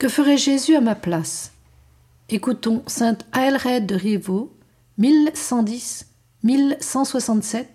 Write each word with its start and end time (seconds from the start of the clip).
Que 0.00 0.08
ferait 0.08 0.38
Jésus 0.38 0.74
à 0.76 0.80
ma 0.80 0.94
place? 0.94 1.52
Écoutons 2.30 2.82
sainte 2.86 3.26
Aelred 3.32 3.84
de 3.84 3.94
Rivaux, 3.94 4.50
1110-1167, 4.98 7.66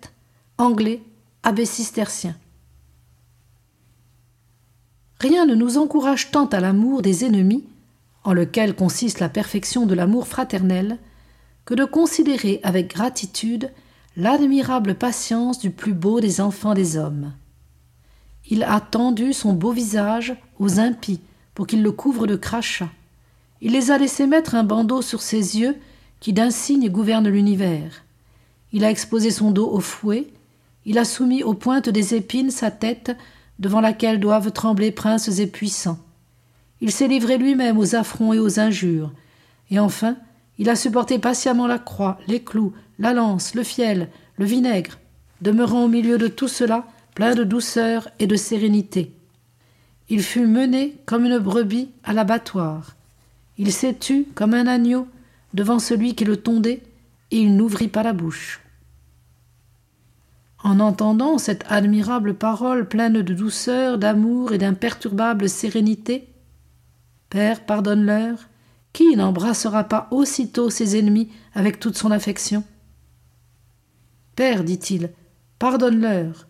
anglais, 0.58 1.04
abbé 1.44 1.64
cistercien. 1.64 2.34
Rien 5.20 5.46
ne 5.46 5.54
nous 5.54 5.78
encourage 5.78 6.32
tant 6.32 6.46
à 6.46 6.58
l'amour 6.58 7.00
des 7.00 7.24
ennemis, 7.24 7.62
en 8.24 8.32
lequel 8.32 8.74
consiste 8.74 9.20
la 9.20 9.28
perfection 9.28 9.86
de 9.86 9.94
l'amour 9.94 10.26
fraternel, 10.26 10.98
que 11.64 11.74
de 11.74 11.84
considérer 11.84 12.58
avec 12.64 12.92
gratitude 12.92 13.70
l'admirable 14.16 14.96
patience 14.96 15.60
du 15.60 15.70
plus 15.70 15.94
beau 15.94 16.18
des 16.18 16.40
enfants 16.40 16.74
des 16.74 16.96
hommes. 16.96 17.34
Il 18.50 18.64
a 18.64 18.80
tendu 18.80 19.32
son 19.32 19.52
beau 19.52 19.70
visage 19.70 20.34
aux 20.58 20.80
impies 20.80 21.20
pour 21.56 21.66
qu'ils 21.66 21.82
le 21.82 21.90
couvrent 21.90 22.26
de 22.26 22.36
crachats. 22.36 22.92
Il 23.62 23.72
les 23.72 23.90
a 23.90 23.96
laissés 23.96 24.26
mettre 24.26 24.54
un 24.54 24.62
bandeau 24.62 25.00
sur 25.00 25.22
ses 25.22 25.58
yeux 25.58 25.74
qui 26.20 26.34
d'un 26.34 26.50
signe 26.50 26.90
gouverne 26.90 27.28
l'univers. 27.28 28.04
Il 28.72 28.84
a 28.84 28.90
exposé 28.90 29.30
son 29.30 29.50
dos 29.50 29.68
au 29.70 29.80
fouet, 29.80 30.28
il 30.84 30.98
a 30.98 31.06
soumis 31.06 31.42
aux 31.42 31.54
pointes 31.54 31.88
des 31.88 32.14
épines 32.14 32.50
sa 32.50 32.70
tête 32.70 33.16
devant 33.58 33.80
laquelle 33.80 34.20
doivent 34.20 34.52
trembler 34.52 34.90
princes 34.92 35.40
et 35.40 35.46
puissants. 35.46 35.98
Il 36.82 36.92
s'est 36.92 37.08
livré 37.08 37.38
lui-même 37.38 37.78
aux 37.78 37.96
affronts 37.96 38.34
et 38.34 38.38
aux 38.38 38.60
injures, 38.60 39.12
et 39.70 39.78
enfin 39.78 40.18
il 40.58 40.68
a 40.68 40.76
supporté 40.76 41.18
patiemment 41.18 41.66
la 41.66 41.78
croix, 41.78 42.18
les 42.28 42.40
clous, 42.40 42.74
la 42.98 43.14
lance, 43.14 43.54
le 43.54 43.62
fiel, 43.62 44.10
le 44.36 44.44
vinaigre, 44.44 44.98
demeurant 45.40 45.84
au 45.84 45.88
milieu 45.88 46.18
de 46.18 46.28
tout 46.28 46.48
cela 46.48 46.84
plein 47.14 47.34
de 47.34 47.44
douceur 47.44 48.10
et 48.18 48.26
de 48.26 48.36
sérénité. 48.36 49.15
Il 50.08 50.22
fut 50.22 50.46
mené 50.46 50.96
comme 51.04 51.24
une 51.24 51.38
brebis 51.38 51.90
à 52.04 52.12
l'abattoir. 52.12 52.94
Il 53.58 53.72
s'est 53.72 53.96
tu 53.98 54.24
comme 54.34 54.54
un 54.54 54.66
agneau 54.66 55.08
devant 55.54 55.78
celui 55.78 56.14
qui 56.14 56.24
le 56.24 56.36
tondait, 56.36 56.82
et 57.30 57.38
il 57.38 57.56
n'ouvrit 57.56 57.88
pas 57.88 58.02
la 58.02 58.12
bouche. 58.12 58.60
En 60.62 60.80
entendant 60.80 61.38
cette 61.38 61.64
admirable 61.68 62.34
parole 62.34 62.88
pleine 62.88 63.22
de 63.22 63.34
douceur, 63.34 63.98
d'amour 63.98 64.52
et 64.52 64.58
d'imperturbable 64.58 65.48
sérénité, 65.48 66.28
Père, 67.30 67.64
pardonne-leur, 67.64 68.48
qui 68.92 69.16
n'embrassera 69.16 69.84
pas 69.84 70.08
aussitôt 70.10 70.70
ses 70.70 70.98
ennemis 70.98 71.30
avec 71.54 71.80
toute 71.80 71.96
son 71.96 72.10
affection? 72.10 72.64
Père, 74.36 74.64
dit-il, 74.64 75.10
pardonne-leur. 75.58 76.46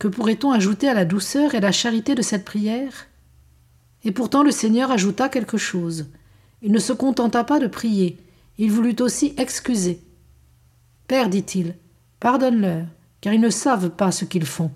Que 0.00 0.08
pourrait-on 0.08 0.50
ajouter 0.50 0.88
à 0.88 0.94
la 0.94 1.04
douceur 1.04 1.54
et 1.54 1.60
la 1.60 1.72
charité 1.72 2.14
de 2.14 2.22
cette 2.22 2.46
prière? 2.46 3.06
Et 4.02 4.12
pourtant 4.12 4.42
le 4.42 4.50
Seigneur 4.50 4.90
ajouta 4.90 5.28
quelque 5.28 5.58
chose. 5.58 6.06
Il 6.62 6.72
ne 6.72 6.78
se 6.78 6.94
contenta 6.94 7.44
pas 7.44 7.60
de 7.60 7.66
prier, 7.66 8.16
il 8.56 8.72
voulut 8.72 8.96
aussi 9.00 9.34
excuser. 9.36 10.00
Père, 11.06 11.28
dit-il, 11.28 11.74
pardonne-leur, 12.18 12.86
car 13.20 13.34
ils 13.34 13.40
ne 13.42 13.50
savent 13.50 13.90
pas 13.90 14.10
ce 14.10 14.24
qu'ils 14.24 14.46
font. 14.46 14.70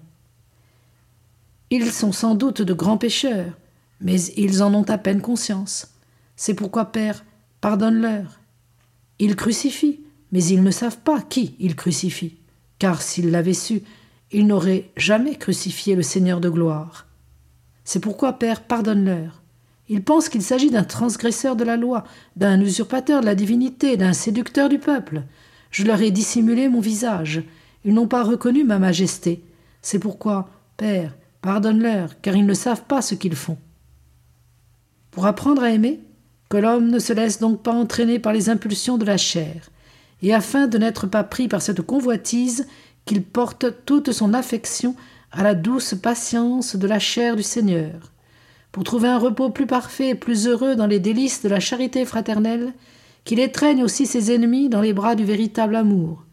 Ils 1.71 1.91
sont 1.91 2.13
sans 2.13 2.35
doute 2.35 2.61
de 2.61 2.75
grands 2.75 2.99
pécheurs, 2.99 3.55
mais 4.03 4.21
ils 4.37 4.63
en 4.63 4.75
ont 4.75 4.91
à 4.91 4.99
peine 4.99 5.23
conscience. 5.23 5.89
C'est 6.37 6.55
pourquoi, 6.55 6.93
Père, 6.93 7.25
pardonne-leur. 7.63 8.41
Ils 9.19 9.37
crucifient, 9.37 10.01
mais 10.33 10.45
ils 10.45 10.63
ne 10.63 10.71
savent 10.71 10.99
pas 10.99 11.23
qui 11.23 11.55
ils 11.59 11.77
crucifient, 11.77 12.37
car 12.79 13.01
s'ils 13.01 13.31
l'avaient 13.31 13.55
su, 13.55 13.83
ils 14.33 14.47
n'auraient 14.47 14.91
jamais 14.97 15.37
crucifié 15.37 15.95
le 15.95 16.03
Seigneur 16.03 16.41
de 16.41 16.49
gloire. 16.49 17.07
C'est 17.85 18.01
pourquoi, 18.01 18.35
Père, 18.35 18.63
pardonne-leur. 18.63 19.43
Ils 19.89 20.03
pensent 20.03 20.29
qu'il 20.29 20.43
s'agit 20.43 20.71
d'un 20.71 20.85
transgresseur 20.85 21.57
de 21.57 21.65
la 21.65 21.77
loi, 21.77 22.05
d'un 22.37 22.61
usurpateur 22.61 23.21
de 23.21 23.27
la 23.27 23.35
divinité, 23.35 23.97
d'un 23.97 24.15
séducteur 24.15 24.69
du 24.69 24.79
peuple. 24.79 25.23
Je 25.71 25.85
leur 25.85 26.01
ai 26.01 26.11
dissimulé 26.11 26.69
mon 26.69 26.81
visage. 26.81 27.43
Ils 27.85 27.93
n'ont 27.93 28.09
pas 28.09 28.23
reconnu 28.23 28.65
ma 28.65 28.79
majesté. 28.79 29.45
C'est 29.83 29.99
pourquoi, 29.99 30.49
Père, 30.79 31.15
pardonne-leur, 31.43 32.21
car 32.23 32.35
ils 32.35 32.47
ne 32.47 32.55
savent 32.55 32.85
pas 32.85 33.03
ce 33.03 33.15
qu'ils 33.15 33.37
font. 33.37 33.59
Pour 35.11 35.27
apprendre 35.27 35.63
à 35.63 35.71
aimer, 35.71 36.01
que 36.49 36.57
l'homme 36.57 36.89
ne 36.89 36.99
se 36.99 37.13
laisse 37.13 37.39
donc 37.39 37.63
pas 37.63 37.73
entraîner 37.73 38.19
par 38.19 38.33
les 38.33 38.49
impulsions 38.49 38.97
de 38.97 39.05
la 39.05 39.17
chair, 39.17 39.71
et 40.23 40.33
afin 40.33 40.67
de 40.67 40.79
n'être 40.79 41.07
pas 41.07 41.25
pris 41.25 41.49
par 41.49 41.61
cette 41.61 41.83
convoitise, 41.83 42.67
qu'il 43.05 43.23
porte 43.23 43.67
toute 43.85 44.13
son 44.13 44.35
affection 44.35 44.95
à 45.33 45.43
la 45.43 45.55
douce 45.55 45.95
patience 45.95 46.77
de 46.77 46.87
la 46.87 46.99
chair 46.99 47.37
du 47.37 47.43
Seigneur, 47.43 48.13
pour 48.73 48.85
trouver 48.85 49.09
un 49.09 49.19
repos 49.19 49.51
plus 49.51 49.67
parfait 49.67 50.11
et 50.11 50.15
plus 50.15 50.47
heureux 50.47 50.77
dans 50.77 50.87
les 50.87 51.01
délices 51.01 51.43
de 51.43 51.49
la 51.49 51.61
charité 51.61 52.05
fraternelle, 52.05 52.73
qu'il 53.25 53.41
étreigne 53.41 53.83
aussi 53.83 54.07
ses 54.07 54.33
ennemis 54.33 54.69
dans 54.69 54.81
les 54.81 54.93
bras 54.93 55.15
du 55.15 55.25
véritable 55.25 55.77
amour, 55.77 56.25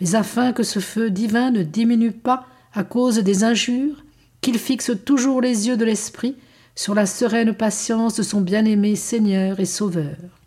mais 0.00 0.14
afin 0.14 0.52
que 0.52 0.62
ce 0.62 0.78
feu 0.78 1.10
divin 1.10 1.50
ne 1.50 1.62
diminue 1.62 2.12
pas 2.12 2.46
à 2.72 2.84
cause 2.84 3.18
des 3.18 3.44
injures, 3.44 4.04
qu'il 4.40 4.58
fixe 4.58 4.92
toujours 5.04 5.40
les 5.40 5.68
yeux 5.68 5.76
de 5.76 5.84
l'esprit 5.84 6.36
sur 6.74 6.94
la 6.94 7.04
sereine 7.04 7.52
patience 7.52 8.14
de 8.14 8.22
son 8.22 8.40
bien-aimé 8.40 8.96
Seigneur 8.96 9.60
et 9.60 9.66
Sauveur. 9.66 10.39